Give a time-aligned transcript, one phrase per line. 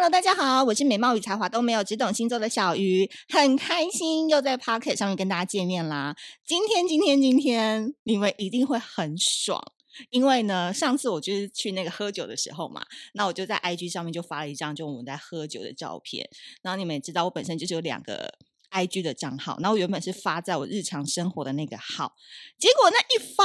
[0.00, 6.16] Hello，大家好，我是美貌与才华都没有，只懂星座的小鱼，很开心又在 Pocket 上面跟大家见面啦。
[6.42, 9.62] 今天，今天，今天你们一定会很爽，
[10.08, 12.82] 因为呢，上次我就是去那个喝酒的时候嘛，
[13.12, 16.26] 那我就在 IG 上面就发了一张就我们在喝酒的照片。
[16.62, 18.38] 然后你们也知道，我本身就是有两个
[18.70, 22.14] IG 的账号，然后原本是发在我日常生活的那个号，
[22.58, 23.44] 结果那一发。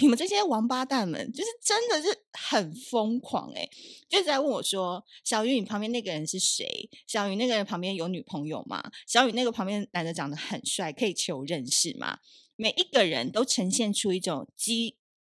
[0.00, 3.70] 你们这些王八蛋们，就是真的是很疯狂诶、欸、
[4.08, 6.88] 就是在问我说：“小鱼，你旁边那个人是谁？
[7.06, 8.82] 小鱼那个人旁边有女朋友吗？
[9.06, 12.18] 小雨那个旁边男的长得很帅，可以求认识吗？”
[12.56, 14.96] 每一个人都呈现出一种饥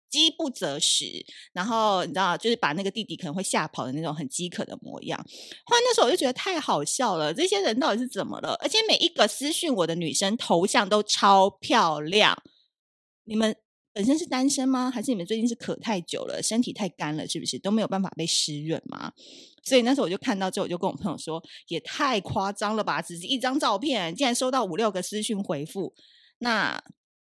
[0.08, 5.18] 饥不择食，然后你知道，就是把那个弟弟可能会吓跑的那种很饥渴的模样。
[5.64, 8.56] 后来那时候我就觉得太好笑了，这些人到底是怎么了？
[8.62, 12.40] 而且每一个私讯我的女生头像都超漂亮，
[13.24, 13.56] 你们。
[13.94, 14.90] 本身是单身吗？
[14.90, 19.12] 还是你们最近是渴太久了，身体太干了，是不是都没有办法被湿润吗？
[19.62, 23.00] 所以那时候我就看到之后，我就跟我朋友说，也太夸张了吧！
[23.00, 25.94] 只是一张照片，竟然收到五六个私讯回复。
[26.38, 26.82] 那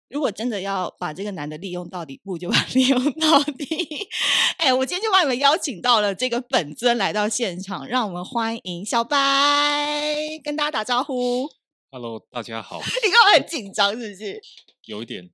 [0.09, 4.09] 如果真的要把这个男的利用到底，不就把他 利用到底。
[4.57, 11.49] 哎，我今天就把你们邀请到了这个本尊来到现场，让我们欢迎小白，跟大家打招呼。
[11.89, 12.79] Hello，大家好。
[12.83, 14.41] 你看我很紧张，是不是？
[14.85, 15.29] 有一点。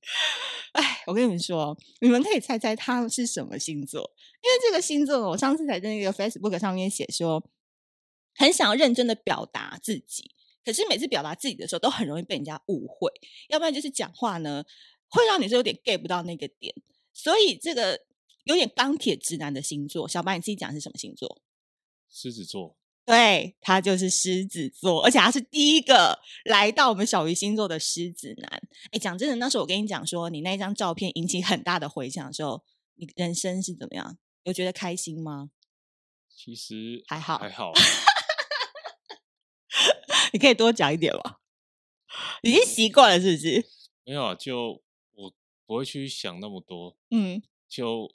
[1.08, 4.02] 我跟你们说，你们可以猜猜他是什么星座？
[4.42, 7.44] 因为这个星座，我上次才在那个 Facebook 上面写说，
[8.36, 10.32] 很想要认真的表达自己，
[10.64, 13.12] 可是每次表达自己的时候，都很容易被人家误会，
[13.50, 14.64] 要不然就是讲话呢，
[15.10, 16.74] 会让你是有点 get 不到那个点。
[17.14, 18.06] 所以这个
[18.44, 21.42] 有点钢铁直男的星座，小白你自己讲是什么星座？
[22.10, 22.78] 狮子座。
[23.06, 28.62] 对，他就是狮子座，而且他是第一个来到我们小鱼星座的狮子男。
[28.92, 32.64] 哎，讲真的，那时候我跟你讲说，你那张照片引起很大的回响的时候，
[32.96, 34.18] 你人生是怎么样？
[34.44, 35.52] 有觉得开心吗？
[36.36, 37.72] 其实还好，还好。
[40.34, 41.38] 你可以多讲一点吗？
[42.42, 43.68] 已经习惯了，是不是？
[44.04, 44.82] 没有啊，就
[45.14, 45.32] 我
[45.68, 46.98] 不会去想那么多。
[47.12, 48.12] 嗯，就。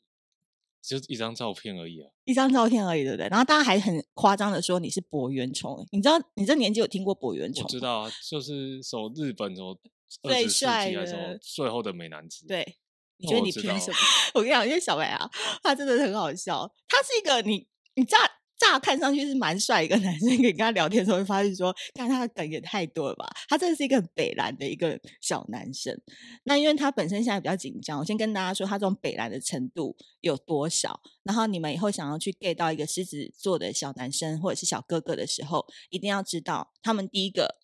[0.83, 3.29] 就一张照片而已啊，一张照片而已，对不对？
[3.29, 7.63] 然后大家还很夸张的说你是柏原崇，你知道你这年纪有听过柏原崇？
[7.65, 9.79] 我知道啊，就是说日本什么
[10.23, 12.47] 最帅的最后的美男子。
[12.47, 12.77] 对，
[13.19, 13.97] 你觉得你凭什么？
[14.35, 15.31] 我， 我跟你讲，因为小白啊，
[15.63, 18.19] 他真的很好笑，他是一个你你知道。
[18.60, 23.26] 乍看上去是蛮帅一个男生，跟他聊天的时候会发现说，看他的梗也太多了吧？
[23.48, 25.98] 他真的是一个很北蓝的一个小男生。
[26.44, 31.00] 那因为他本身现在比较紧张，我先跟大家说他这种北蓝的程度有多少。
[31.22, 37.56] 然后你们以后想要去 get 到一个狮子座的小男生或者是小哥哥的时候，一定要知道他们第一个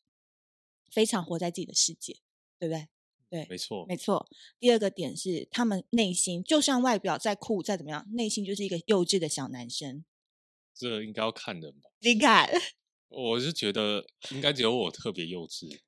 [0.90, 2.16] 非常活在自己的世界，
[2.58, 2.88] 对不对？
[3.28, 4.26] 对，没错，没错。
[4.58, 10.04] 第二个点是他们内心就算外表再酷再怎么样，内心就是一个幼稚的小男生。
[10.76, 11.88] 这应该要看人吧？
[12.00, 12.48] 你看，
[13.08, 15.78] 我是觉得应该只有我特别幼稚。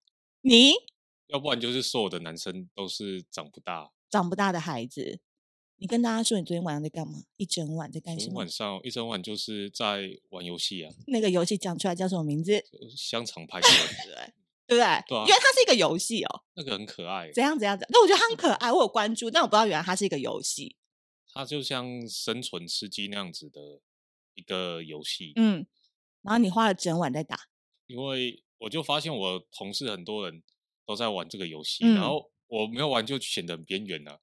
[0.40, 0.72] 你？
[1.26, 5.20] 要不然就是所有的男生都是长不大、长不大的孩子。
[5.76, 7.22] 你跟大家说，你昨天晚上在干嘛？
[7.36, 8.38] 一整晚在干什么？
[8.38, 10.90] 晚上一整晚就是在玩游戏啊。
[11.06, 12.64] 那个游戏讲出来叫什么名字？
[12.96, 13.70] 香肠派对，
[14.66, 15.04] 对不对？
[15.06, 16.42] 对啊，因为它是一个游戏哦。
[16.54, 17.30] 那个很可爱。
[17.32, 17.90] 怎样怎样怎样？
[17.92, 20.76] 那我觉得它很可爱，我有关注，但我不知道原来它是一个游戏。
[21.34, 23.82] 它就像生存吃鸡那样子的。
[24.38, 25.66] 一个游戏，嗯，
[26.22, 27.36] 然后你花了整晚在打，
[27.88, 30.44] 因为我就发现我同事很多人
[30.86, 34.20] 都在玩这个游戏，嗯、然后我没有玩就显得很边缘了。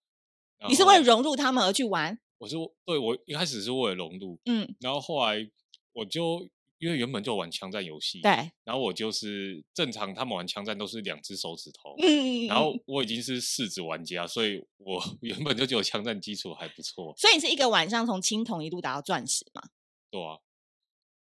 [0.70, 2.18] 你是为了融入他们而去玩？
[2.38, 2.56] 我是
[2.86, 5.46] 对我一开始是为了融入，嗯，然后后来
[5.92, 8.32] 我就因为原本就玩枪战游戏，对，
[8.64, 19.62] 然后我就是正常他们玩枪战都是两只手指头，嗯，然后我已经是四指玩家，所以我 原本就觉得枪战基础还不错，所以你是一个晚上从青铜一路打到钻石嘛？
[20.10, 20.40] 对啊，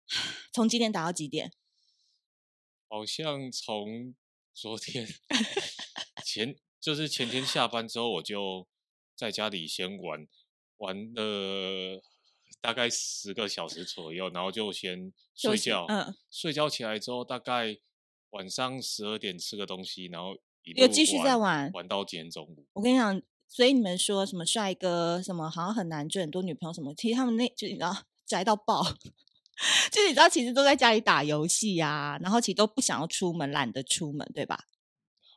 [0.53, 1.51] 从几点打到几点？
[2.87, 4.15] 好像从
[4.53, 5.07] 昨天
[6.25, 8.67] 前，就是前天下班之后，我就
[9.15, 10.27] 在家里先玩，
[10.77, 12.01] 玩了
[12.61, 15.85] 大概十个小时左右，然后就先睡觉。
[15.87, 17.77] 嗯，睡觉起来之后，大概
[18.31, 20.35] 晚上十二点吃个东西，然后
[20.75, 22.65] 又继续在玩，玩到今天中午。
[22.73, 28.07] 我跟你讲，所以你们说什么帅哥，什么好像很难追很多女朋友，什么其实他们那就你知道。
[28.29, 28.83] 宅到爆，
[29.91, 34.65] 就是你知道，其实都在家里打游戏呀，然后其实都不想要出门，懒得出门，对吧？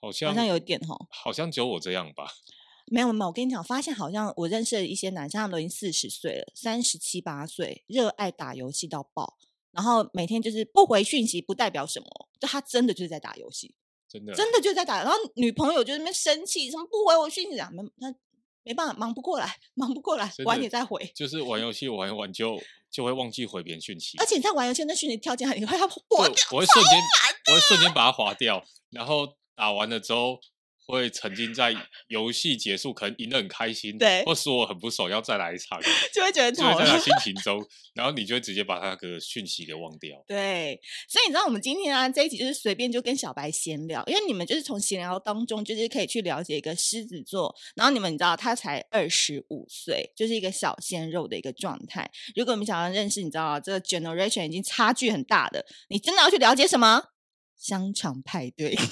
[0.00, 2.30] 好像好像有一点吼，好像只有我这样吧？
[2.86, 9.38] 没有没有，我跟你讲，发现好像我认识的一些男生，他们都已经四十岁了，三十七八岁，热爱打游戏到爆，
[9.70, 12.06] 然后每天就是不回讯息，不代表什么，
[12.38, 13.74] 就他真的就是在打游戏，
[14.08, 17.70] 真的真的就在打，然后女朋友就在那边生气，什么不回我讯息啊？
[17.98, 18.14] 他
[18.64, 21.10] 没办法，忙不过来，忙不过来，晚点再回。
[21.14, 22.60] 就是玩游戏玩一玩就
[22.90, 27.00] 就会忘记回别人讯息，而且你在玩游戏那讯息跳进来，你会要划掉，我会瞬间，
[27.48, 30.40] 我会瞬间把它划掉，然后打完了之后。
[30.86, 31.74] 会沉浸在
[32.08, 35.80] 游戏结束，可能赢得很开心，对，或是我很不爽，要再来一场，
[36.12, 37.64] 就会觉得，就会在他心情中，
[37.94, 40.22] 然后你就会直接把他那个讯息给忘掉。
[40.26, 52.10] 对，所以你知道我们今天啊这一集就是随便就跟小白闲聊，因为你们就是从闲聊当中就是可以去了解一个狮子座，然后你们你知道他才二十五岁，就是一个小鲜肉的一个状态。
[52.34, 57.04] 如果你们想要认识，你知道这个 generation 已经差距很大的，你真的要去了解什么
[57.56, 58.76] 香肠派对。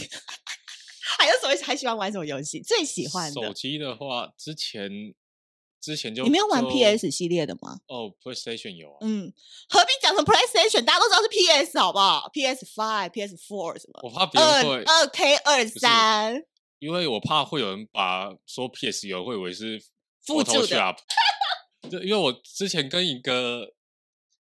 [1.19, 2.61] 还有什么还喜欢玩什么游戏？
[2.61, 5.15] 最喜欢的手机的话，之前
[5.81, 7.81] 之前就你没有玩 PS 系列的吗？
[7.87, 8.99] 哦，PlayStation 有啊。
[9.01, 9.33] 嗯，
[9.69, 10.85] 何必讲成 PlayStation？
[10.85, 14.01] 大家都知道是 PS 好不好？PS Five、PS Four 什么？
[14.03, 16.45] 我怕别人会二 K 二三，
[16.79, 19.83] 因为我怕会有人把说 PS 有会以为是
[20.25, 20.97] 复制的。
[21.91, 23.73] 就因为我之前跟一个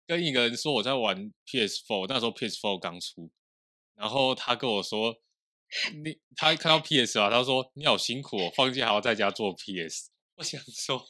[0.06, 3.30] 跟一个人说我在玩 PS Four，那时候 PS Four 刚出，
[3.94, 5.16] 然后他跟我说。
[6.02, 10.10] 你他看到 PS 啊，他说你好辛苦哦，放假还要在家做 PS。
[10.36, 11.06] 我想说，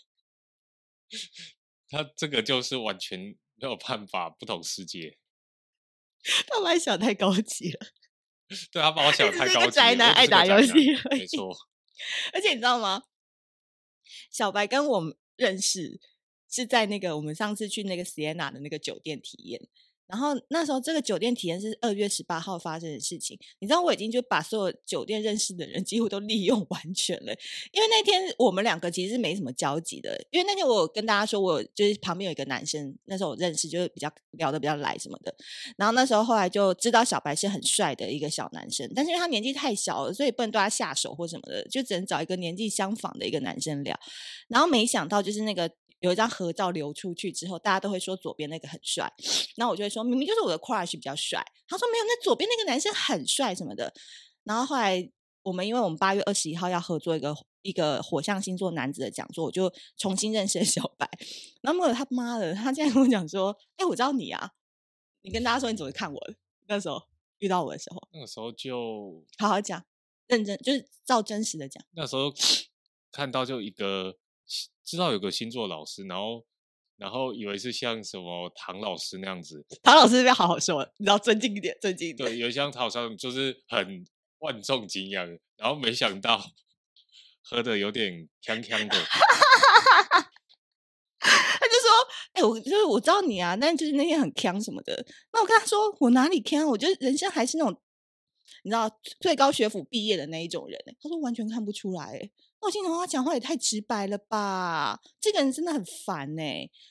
[1.88, 3.18] 他这个就是完全
[3.56, 5.18] 没有办法，不同世界。
[6.48, 7.86] 他把我想太高级了，
[8.70, 9.70] 对他把我想太高级了。
[9.70, 10.72] 宅男爱打游戏，
[11.10, 11.56] 没错。
[12.34, 13.04] 而且你知道吗？
[14.30, 16.00] 小白跟我们认识
[16.50, 19.68] 是在那个我们上次去那个 Sienna 的那个酒店体验。
[20.10, 27.32] 然后那时候这个酒店体验是二月十八号发生的事情，你知道我已经就把所有酒店认识的人 几乎都利用完全了，
[27.72, 35.34] 因为那天我们两个其实是没什么交集的，因为那天我跟大家说我就是旁边有一个男生，那时候我认识就是比较聊得比较来什么的，
[35.76, 43.98] 然后那时候后来就知道小白是很帅的一个小男生，但是因为他年纪太小了，所以不能对他下手或什么的，就只能找一个年纪相仿的一个男生聊，
[44.48, 45.70] 然后没想到就是那个。
[46.00, 49.12] 有一张合照流出去之后，大家都会说左边那个很帅，
[49.56, 51.44] 然后我就会说明明就是我的 crush 比较帅。
[51.68, 53.92] 他说没有，那左边那个男生很帅什么的。
[54.44, 55.10] 然后后来
[55.42, 61.06] 我们因为我们八月二十一号要合作一个一个火象星座男子的讲座，我就重新认识了小白。
[61.60, 64.52] 然后他妈的，他竟然跟我讲说：“哎，我知道你啊，
[65.20, 66.34] 你跟大家说你怎么看我的？
[66.66, 67.02] 那时候
[67.38, 69.84] 遇到我的时候，那个时候就好好讲，
[70.28, 71.84] 认真就是照真实的讲。
[71.92, 72.32] 那时候
[73.12, 74.16] 看到就一个。”
[74.84, 76.44] 知道有个星座老师，然后
[76.96, 79.64] 然后以为是像什么唐老师那样子。
[79.82, 82.28] 唐老师这边好好说，你要尊敬一点，尊敬一点。
[82.28, 84.04] 对，有像他好像就是很
[84.40, 85.26] 万众景仰，
[85.56, 86.44] 然后没想到
[87.42, 88.96] 喝的有点呛呛的。
[91.20, 91.88] 他就说
[92.32, 96.66] ：“哎、欸，我就是我知道你啊，但就是那天很呛什么的。”那我跟他说：“我哪里呛？
[96.66, 97.80] 我觉得人生还是那种
[98.64, 105.00] 你知道最高学府毕业的那一种人。”他说：“完全看不出来。”我心想，他讲话也太直白了吧！
[105.18, 106.42] 这个人真的很烦呢、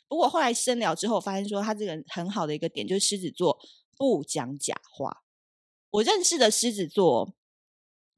[0.08, 3.56] 不过后来深聊之后，发现说他这个人很好的一个点就是狮子座
[3.96, 5.24] 不讲假话。
[5.92, 7.36] 我认识的狮子座，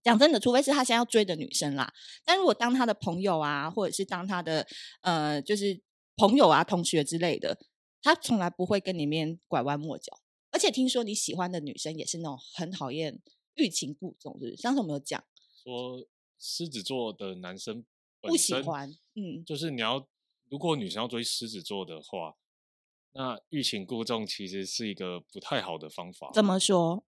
[0.01, 1.93] 讲真的，除非是他现在要追的女生啦。
[2.23, 4.65] 但如果当他的朋友啊，或者是当他的
[5.01, 5.81] 呃，就是
[6.15, 7.57] 朋友啊、同学之类的，
[8.01, 10.21] 他从来不会跟里面拐弯抹角。
[10.51, 13.21] 而且听说你喜欢的女生也是那种很讨厌
[13.55, 15.21] 欲擒故纵，就是上次我们有讲
[15.63, 16.07] 说。
[16.43, 17.85] 狮子座的男生
[18.19, 20.07] 不喜欢，嗯，就是你要
[20.49, 22.35] 如果女生要追狮子座的话，
[23.11, 26.31] 那欲擒故纵其实是一个不太好的方法。
[26.33, 27.05] 怎么说？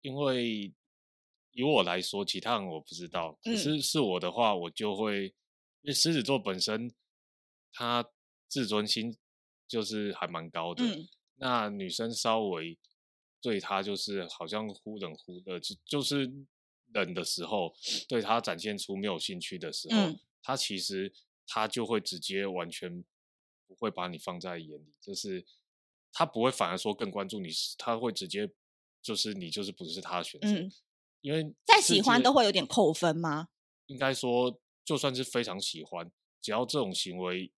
[0.00, 0.72] 因为
[1.52, 5.34] 以我来说，其他人我不知道，可是是我的话，我就会，嗯、
[5.82, 6.90] 因为狮子座本身
[7.74, 8.08] 他
[8.48, 9.14] 自尊心
[9.68, 12.78] 就是还蛮高的，嗯、那女生稍微
[13.42, 16.32] 对他就是好像忽冷忽热，就就是。
[16.92, 17.74] 冷的时候，
[18.08, 21.12] 对他展现出没有兴趣的时候，嗯、他其实
[21.46, 23.04] 他就会直接完全
[23.66, 25.44] 不会把你放在眼里，就是
[26.12, 28.50] 他不会反而说更关注你，他会直接
[29.02, 30.72] 就是你就是不是他的选择，嗯、
[31.20, 33.48] 因为再喜欢都会有点扣分吗？
[33.86, 37.52] 应该说，就算是非常喜欢，只要这种行为，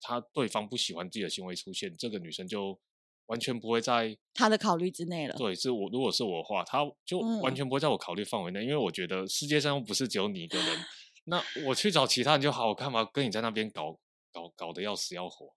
[0.00, 2.80] 他对方不喜欢自己的行为出现，这个女生就。
[3.26, 5.34] 完全不会在他的考虑之内了。
[5.36, 10.66] 对，是我如果是我的话，他就完全不会在我考虑范围内，嗯、因为我觉得世界上又不是只有你一个人。
[11.26, 13.98] 那我去找其他人就好，我干嘛跟你在那边搞
[14.30, 15.54] 搞搞得要死要活？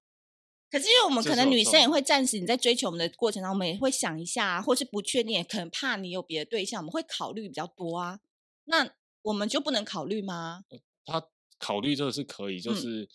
[0.72, 8.20] 可是因为我们可能女生也会暂时你在追求我们的过程当中，我们也会想一下，或是不确定，可能怕你有别的对象，我们会考虑比较多啊。
[8.66, 8.90] 那
[9.24, 10.64] 我们就不能考虑吗？
[11.06, 11.22] 他
[11.58, 13.10] 考虑这个是可以，就是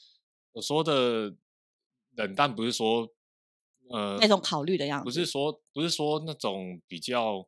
[0.53, 1.35] 我说的
[2.17, 3.11] 冷淡，不是说。
[3.93, 7.47] 呃，那种考虑的样子，不是说不是说那种比较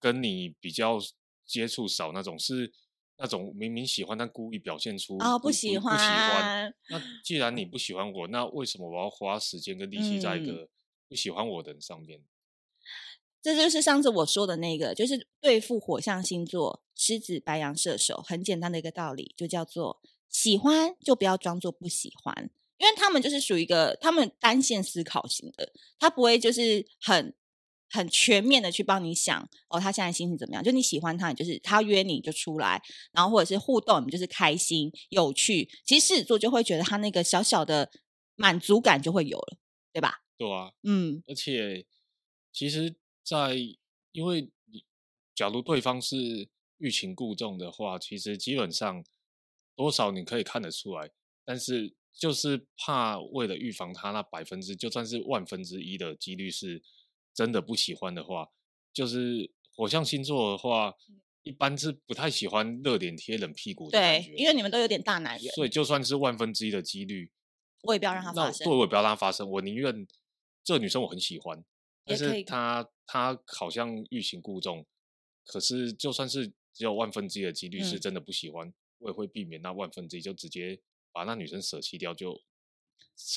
[0.00, 0.98] 跟你比较
[1.46, 2.72] 接触少那种，是
[3.18, 6.74] 那种明明喜欢但故意表现出哦不喜欢不，不喜欢。
[6.90, 10.68] 那既然你不喜欢我，那为什么我要花时间跟力气在一个
[11.08, 12.18] 不喜欢我的人上面？
[12.18, 12.24] 嗯、
[13.42, 27.34] 这就是上次我说的那个，就是对付火象星座狮子、白羊、射手，很简单的一个道理，就叫做喜欢就不要装作不喜欢，因为他们就是属于一个他们单线思考型的，他不会就是很。
[27.90, 30.64] 很全面的去帮你想哦，他现在心情怎么样？
[30.64, 35.70] 就你喜欢他，你就是他约你就出来，然后或者是互动，你就是开心有趣。
[35.84, 37.92] 其实狮子座就会觉得他那个小小的
[38.34, 39.58] 满足感就会有了，
[39.92, 40.24] 对吧？
[40.36, 41.22] 对啊，嗯。
[41.28, 41.86] 而且
[42.52, 43.56] 其实在，在
[44.10, 44.84] 因为你
[45.32, 49.04] 假如对方是欲擒故纵的话，其实基本上
[49.76, 51.12] 多少你可以看得出来，
[51.44, 56.82] 但是就是怕为了预防他那百分之就算是万分之一的几率是。
[57.36, 58.50] 真的不喜欢的话，
[58.92, 60.94] 就是火象星座的话，
[61.42, 64.28] 一般是不太喜欢热脸贴冷屁股的感觉。
[64.28, 67.32] 对，因为你们都有点大男人，所以就算是万分之一的几率，
[67.82, 68.64] 我也不要让它发生。
[68.64, 69.50] 对，我也不要让它发生。
[69.50, 70.06] 我宁愿
[70.62, 71.64] 这个女生我很喜欢，
[72.04, 74.86] 但是她她好像欲擒故纵。
[75.44, 80.80] 可是就算是只有万分之一的几率是真的不喜欢，嗯、我也会避免那万分之一就直接
[81.14, 82.42] 把那女生舍弃掉，就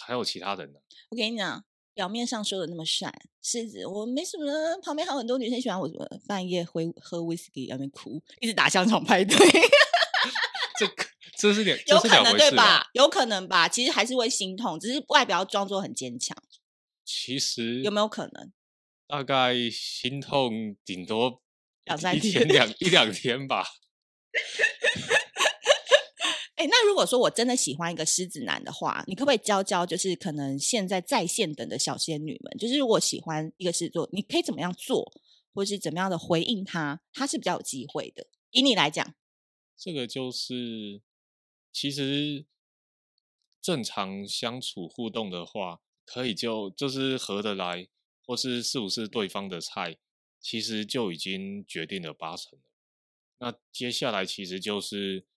[0.01, 0.79] 还有其他人呢。
[1.11, 1.63] 我跟你讲。
[1.93, 4.45] 表面上说的那么帅，狮子，我没什么。
[4.83, 9.35] 旁边还有很多女生喜欢我，什么半夜会喝威士忌，在那边哭，一直打香肠派对。
[10.77, 10.87] 这
[11.35, 12.87] 这是两，有可能对吧？
[12.93, 13.67] 有可能吧。
[13.67, 16.37] 其实还是会心痛，只是外表装作很坚强。
[17.03, 18.53] 其实有没有可能？
[19.07, 21.41] 大概心痛顶多
[21.85, 23.65] 两三天，一天两一两天吧。
[26.57, 35.13] 哎，那如果说我真的喜欢一个狮子男的话，你可不可以教教，就是可能现在在线等的小仙女们，就是如果喜欢一个狮子座，你可以怎么样做，
[35.53, 38.25] 或是怎么样的回应他，他是比较有机会的。
[38.49, 39.13] 以你来讲，
[39.77, 40.99] 这个就是
[41.71, 42.47] 其实
[43.61, 47.87] 正常相处互动的话，可以就就是合得来，
[48.25, 49.99] 或是是不是对方的菜，
[50.41, 52.65] 其实就已经决定了八成了。
[53.37, 55.27] 那接下来其实就是。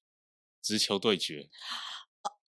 [0.62, 1.48] 直球对决，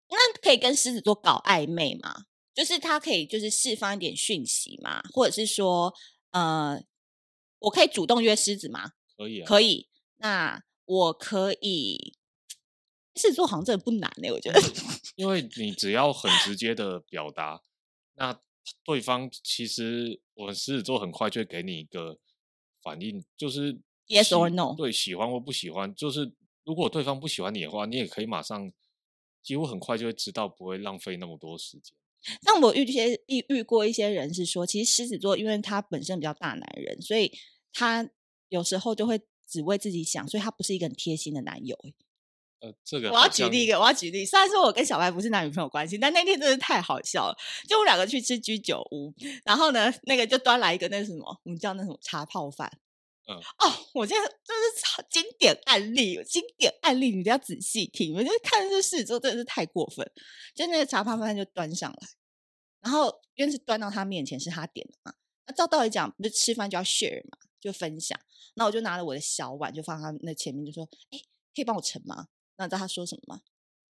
[0.09, 2.27] 那可以跟狮子座搞暧昧吗？
[2.55, 5.03] 就是他可以就是释放一点讯息吗？
[5.15, 5.95] 或者是说，
[6.33, 6.83] 呃，
[7.61, 8.93] 我可以主动约狮子吗？
[9.17, 9.89] 可以啊，可以。
[10.19, 12.15] 那我可以，
[13.17, 14.61] 狮子座好像真的不难呢，我觉得。
[15.17, 17.63] 因为你只要很直接的表达，
[18.17, 18.39] 那
[18.85, 22.19] 对方其实我们狮子座很快就会给你一个
[22.83, 26.35] 反应，就是 yes or no，对，喜欢或不喜欢，就是。
[26.65, 28.73] 如果对方不喜欢你的话，你也可以马上，
[29.43, 31.97] 几乎很快就会知道，不会浪费那么多时间。
[32.45, 37.33] 但我遇些遇遇过一些人是说，其实狮子座因为他本身比较大男人，所以
[37.73, 38.09] 他
[38.49, 41.77] 有时候就会只为自己想，所以他不是一个很贴心的男友。
[42.61, 44.25] 呃，这个我要举例一个，我要举例。
[44.25, 47.37] 虽然说我跟小白不是男女朋友关系，但那天真的太好笑了。
[47.67, 49.13] 就我们两个去吃居酒屋，
[49.45, 52.79] 然后呢，那个就端来一个那什么，我们叫那什么茶泡饭。
[53.29, 58.13] 嗯、哦，我这这是超经典案例，经典案例，你一定要仔细听。
[58.15, 60.05] 我就看这事之后，真的是太过分。
[60.55, 62.09] 就那个茶泡饭就端上来，
[62.81, 65.15] 然后因为是端到他面前，是他点的嘛。
[65.47, 68.19] 那照道理讲，不是吃饭就要 share 嘛，就分享。
[68.55, 71.19] 那我就拿了我的小碗，就放他那前面，就说：“哎，
[71.55, 72.27] 可以帮我盛吗？”
[72.59, 73.43] 那你知道他说什么吗？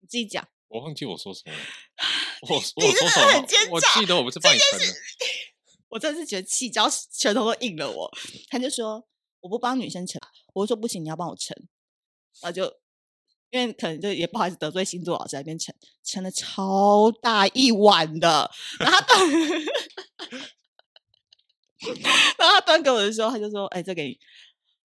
[0.00, 0.46] 你自己讲。
[0.68, 1.58] 我忘记我说什么了。
[2.42, 3.72] 我我说什么？
[3.72, 4.84] 我记得我不是帮你盛的。
[5.90, 8.08] 我真的是觉得气，只要拳头都硬了我。
[8.48, 9.04] 他就说。
[9.46, 10.20] 我不帮女生盛，
[10.54, 11.56] 我说不行，你要帮我盛，
[12.40, 12.64] 然后就
[13.50, 15.72] 因为可能就也不好意思得罪星座老师，那边盛，
[16.02, 18.50] 盛了超大一碗的，
[18.80, 19.30] 然后他端，
[22.36, 24.18] 然后他端给我的时候，他就说：“哎、欸，这给你。”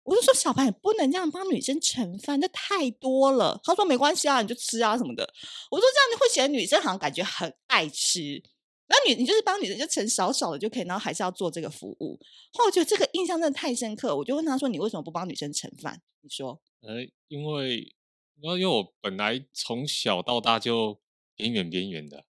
[0.04, 5.28] 我就说：“小白，你不能这样帮女生盛饭，这太多了。”他说：“没关系啊，你就吃啊什么的。”
[5.72, 8.44] 我说：“这样你会显得女生好像感觉很爱吃。”
[8.88, 12.20] 那女你就是帮女生就盛少少的就可以，然后还是要做这个服务。
[12.52, 17.96] 后来我觉得这个印象真的太深刻，我就问他说：“你为什么不帮女生盛饭？”你说：“呃，因为，
[18.42, 21.00] 因为我本来从小到大就
[21.36, 22.26] 边缘边缘的，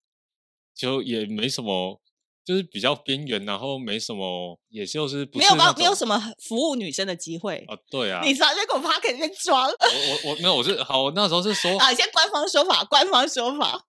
[0.75, 2.01] 就也没什么，
[2.43, 7.77] 就是比较边缘，然后没什么，也就是不是没有帮没有什么服务女生的机会啊。
[7.89, 9.69] 对啊，你直接给我趴在那边装。
[9.69, 9.75] 我
[10.25, 13.87] 我我没有，我是好，我那时候是说啊，先官方说法，官方说法。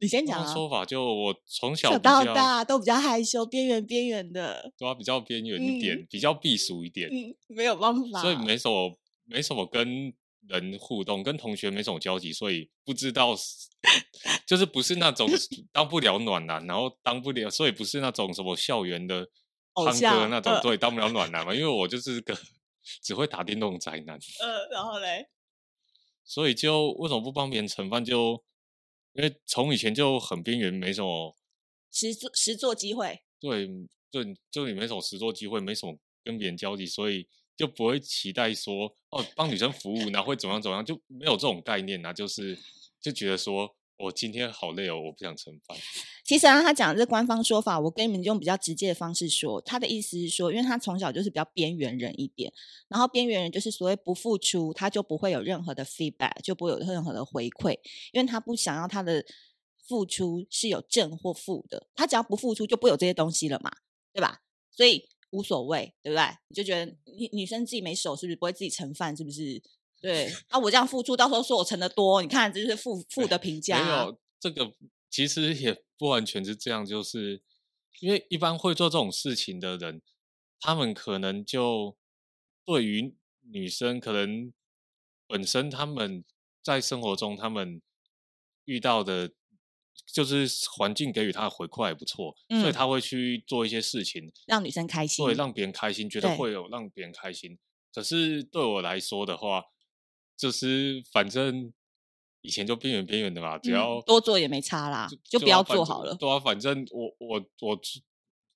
[0.00, 0.52] 你先讲啊！
[0.52, 10.12] 说法就我从小到大都比较害羞，边缘边缘的，对啊，比较边缘一点，嗯、比较避俗一点，嗯，没有办法，所以没什么没什么跟
[10.48, 13.36] 人互动，跟同学没什么交集，所以不知道，
[14.46, 15.28] 就是不是那种
[15.70, 19.28] 当不了暖男，然后当不了，所以不是那种什么校园的
[19.76, 22.34] 唱歌那种，对，当不了暖男嘛，因为我就 是个
[23.02, 24.18] 只会打电动宅男。
[24.40, 25.28] 呃，然后嘞。
[26.24, 28.04] 所以就为什么不帮别人盛饭？
[28.04, 28.42] 就
[29.12, 31.36] 因为从以前就很边缘，没什么
[31.90, 33.20] 实做实做机会。
[33.38, 33.68] 对，
[34.10, 42.58] 就就你没什么实做机会，没什么跟别人交际，所以就不会期待说哦，帮女生服务，然后会怎么样怎么样，就没有这种概念啊，就是
[43.00, 43.74] 就觉得说。
[44.02, 45.76] 我今天好累哦，我不想盛饭。
[46.24, 52.52] 其实啊，他讲的这官方说法，我跟你们用比较直接的方式说，他的意思是说，因为他从小就是比较边缘人一点，
[52.88, 57.72] 然后边缘人就是所谓不付出，他就不会有任何的 feedback，就不会有任何的回馈，
[58.12, 59.24] 因为他不想要他的
[59.86, 63.70] 付出是有正或负的，他只要不付出就不有这些东西了嘛，
[64.12, 64.40] 对吧？
[64.70, 66.24] 所以无所谓，对不对？
[66.48, 66.86] 你就觉得
[67.18, 69.14] 女女生自己没手，是不是不会自己盛饭？
[69.16, 69.62] 是不是？
[70.00, 73.84] 对啊，我这样付出，到时候说我成的多，你看这就是负负的评价。
[73.84, 74.72] 没有这个，
[75.10, 77.42] 其实也不完全是这样，就是
[78.00, 80.00] 因为一般会做这种事情的人，
[80.58, 81.96] 他们可能就
[82.64, 84.52] 对于女生，可能
[85.26, 86.24] 本身他们
[86.62, 87.82] 在生活中他们
[88.64, 89.32] 遇到的，
[90.06, 97.58] 就是环境给予他的回馈还不错，嗯，所以他会去做一些事情，让女生开心，对，让别人开心，觉得会有让别人开心。
[97.92, 99.64] 可是对我来说的话，
[100.40, 101.70] 就是反正
[102.40, 106.14] 以前就边缘边缘的嘛，只要、嗯、多做也没差啦，就，就不要做好了。
[106.14, 107.78] 对啊，反正我我我，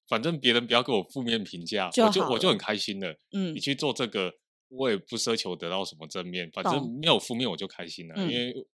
[0.09, 3.15] 反正别人不要给我负面评价，我就我就很开心了。
[3.33, 4.33] 嗯，你去做这个，
[4.69, 8.67] 我也不奢求得到什么正面，反正没有负面我就开心了，嗯、因为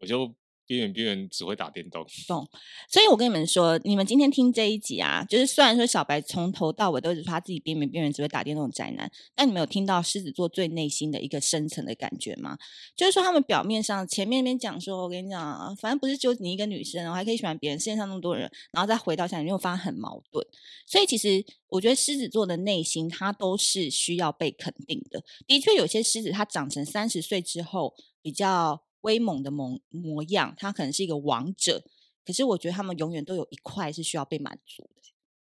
[0.00, 0.34] 我就。
[0.66, 2.48] 边缘边缘只会打电动，懂。
[2.88, 12.56] 所以我跟你们说，你们今天听这一集啊，就是虽然说小白从头到尾都是说他自己边缘边缘只会打电动宅男，但你们有听到狮子座最内心的一个深层的感觉吗？
[12.96, 20.46] 就是说他们表面上前面那边讲说，我跟你讲，反正不是就你一个女生，我还可以喜欢别人，世界上那么多人，然后再回到下面又发现很矛盾。
[20.86, 25.22] 所以其实我觉得狮子座的内心，他都是需要被肯定的。
[25.46, 28.84] 的确，有些狮子他长成三十岁之后比较。
[29.02, 31.84] 威猛的模模样，他可能是一个王者，
[32.24, 35.02] 可是我觉得他们永远都有一块是需要被满足的。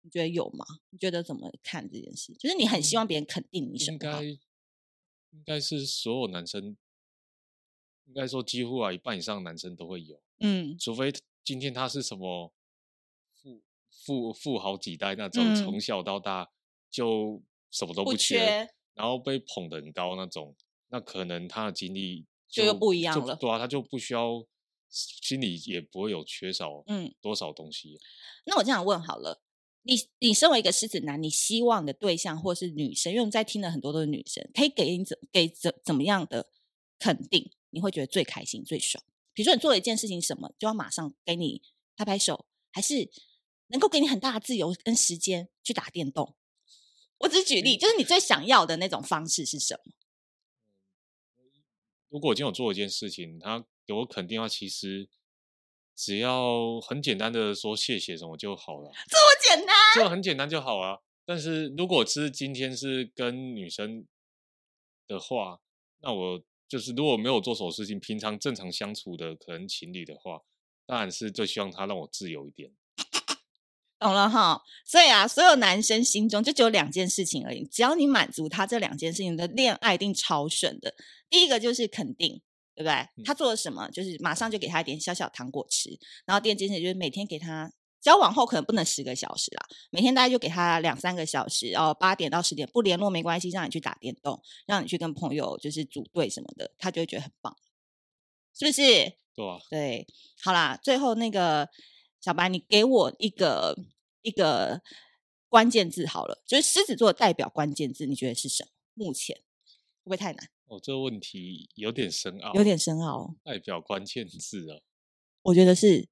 [0.03, 0.65] 你觉得有吗？
[0.91, 2.33] 你觉得怎么看这件事？
[2.35, 3.95] 就是你很希望别人肯定你什么？
[3.95, 6.77] 应该应该是所有男生，
[8.05, 10.21] 应该说几乎啊一半以上的男生都会有。
[10.39, 12.53] 嗯，除非今天他是什么
[13.33, 16.51] 富富富豪几代那种，嗯、从小到大
[16.89, 20.55] 就什么都不缺，不缺然后被捧得很高那种，
[20.89, 22.27] 那可能他的经历。
[22.63, 24.45] 就，又不一样了，对啊，他就不需要，
[24.89, 27.99] 心里也不会有缺少，嗯，多少东西。
[28.45, 29.43] 那我这样问好了，
[29.83, 36.51] 你你身为一个狮子男，你希望的对象或是女生，因为我们在听了很多都是女生，可以给你怎给怎怎么样的
[36.99, 39.03] 肯定，你会觉得最开心最爽？
[39.35, 41.61] 比如说你做了一件事情，什么就要马上给你
[41.97, 43.11] 拍拍手，还是
[43.69, 46.37] 能够给你很大的自由跟时间去打电动？
[47.19, 49.93] 我只是举例，就是你最想要的那种方式是什么？
[52.17, 55.07] 如果我今天有做一件事情，他给我肯定的话，其实
[55.95, 58.91] 只要很简单的说谢谢什么就好了。
[59.07, 59.77] 这么简单？
[59.95, 61.01] 就很简单就好啊。
[61.27, 64.07] 但是如果是今天是跟女生
[65.07, 65.61] 的话，
[66.01, 70.41] 那我就是如果没有做什么事情，平常正常相处的可能情侣的话，
[70.87, 72.73] 当然是最希望他让我自由一点。
[73.99, 80.95] 懂了哈，所以啊，所有男生心中就只有两件事情而已，只要你满足他这两件事情，的恋爱一定超顺的。
[81.31, 82.43] 第一个就是肯定，
[82.75, 82.93] 对不对？
[83.17, 85.99] 嗯、他做了什么，就是马上就给他一点小小糖果吃。
[86.27, 97.57] 然后第二件事就是每天给他交往后可能不能十个小时啦，每天大概就给他两三个小时，然后八点到十点不联络没关系，让你去打电动，让你去跟朋友就是组队什么的，他就会觉得很棒，
[98.55, 98.83] 是不是？
[99.35, 100.07] 对啊，对，
[100.43, 101.71] 好啦，最后那个。
[102.27, 103.79] 小白，你给我一个
[104.23, 104.83] 一个
[105.49, 108.71] 关键字好了，就是狮子座代表关键字，你觉得是什么？
[108.95, 110.49] 目前会不会太难？
[110.65, 113.37] 哦，这个问题有点深奥，有点深奥。
[113.45, 114.83] 代表关键字啊，
[115.43, 116.09] 我觉得是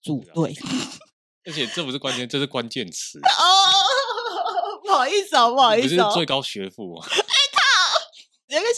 [0.00, 0.56] 组队，
[1.44, 3.18] 而且这不是关键，这是关键词。
[3.18, 7.04] 哦， 不好意思哦，不好意思哦，不是最高学府吗？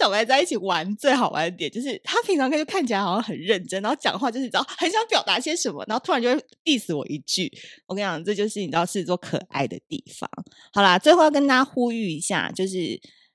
[0.02, 7.48] 小白在一起玩最好玩的点，就是他平常就看起来好像很认真，然后讲话就是你知道很想表达些什么，然后突然就会 diss 我一句。
[7.86, 10.28] 我跟你讲，这就是你知道狮子座可爱的地方。
[10.72, 12.78] 好啦，最后要跟大家呼吁一下，就是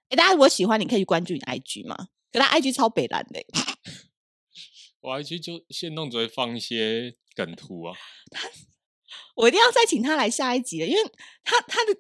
[0.09, 1.95] 诶大家如果喜欢，你可以去关注你 IG 嘛，
[2.33, 3.41] 可他 IG 超北蓝的。
[4.99, 7.95] 我 IG 就先弄只会放一些梗图啊。
[8.29, 8.49] 他，
[9.37, 11.01] 我一定要再请他来下一集了，因为
[11.45, 11.97] 他他的。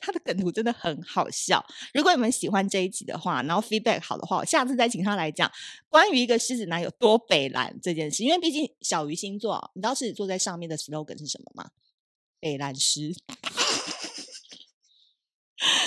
[0.00, 1.64] 他的梗图真的很好笑。
[1.92, 5.50] 如果你们喜欢这一集的话，然后 feedback 好的话，我下次再请他来讲
[5.88, 8.22] 关于一个狮子男有多北蓝这件事。
[8.22, 11.70] 因为毕竟小鱼星座，你知道狮子座在上面的 slogan 是什么吗？
[12.40, 13.14] 北蓝狮。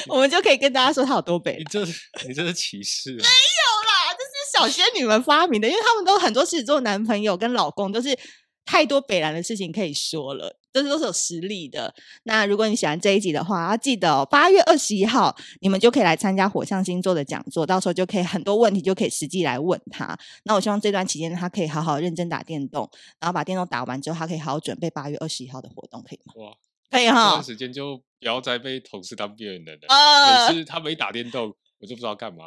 [0.08, 1.60] 我们就可以跟大家说他有多北蓝。
[1.60, 3.22] 你这是你这是歧视啊。
[3.22, 8.18] 没有啦，这是小仙女们发明的，因为他们都很多狮子座男朋友跟老公都是
[8.66, 11.94] 太多北蓝的事情可以说了，这都是有实力的。
[12.24, 20.18] 那如果你喜欢这一集的话，要记得哦，八月二十一号你们就可以来参加火象星座的讲座，到时候就可以很多问题就可以实际来问他。
[20.44, 26.34] 那我希望这段期间他可以好好认真打电动，然后把电动打完之后，他可以好好准备八月二十一号的活动，可以吗？
[26.36, 26.54] 哇，
[26.90, 27.26] 可以哈。
[27.26, 29.88] 这段时间就不要再被同事当边缘人了。
[29.90, 32.46] 呃，每次他没打电动，我就不知道干嘛。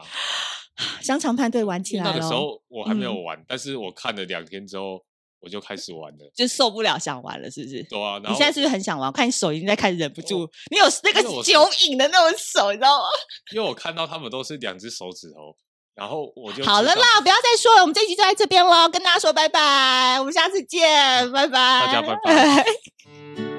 [1.03, 2.11] 香肠派对玩起来了。
[2.11, 5.05] 那个时候我还没有玩，嗯、但是我看了两天之后，
[5.41, 7.83] 我就开始玩了，就受不了想玩了，是不是？
[7.85, 8.19] 对啊。
[8.19, 9.09] 你现在是不是很想玩？
[9.09, 13.09] 我看你手已经在开始忍不住，你有那个酒瘾的那种手，你知道吗？
[13.53, 15.57] 因为我看到他们都是两只手指头，
[15.95, 22.65] 然后我就好了啦，不要再说了，我们这集就在这边喽，跟大家说拜拜，我们下次见，拜拜，大家拜拜。